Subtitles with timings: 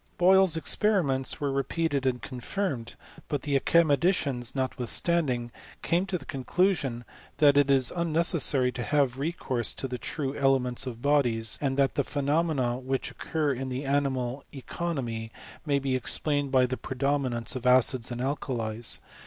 [0.17, 2.95] Boyle's experiments were re* peated and confirmed;
[3.27, 5.51] but the academicians, not^ withstanding,
[5.83, 7.05] came to the conclusion,
[7.37, 11.77] that it is un necessary to have recourse to the true elements of bodies; and
[11.77, 15.31] that the phenomena which occur in the animal economy
[15.67, 19.01] may be explained by the predomi* nance of acids or alkalies.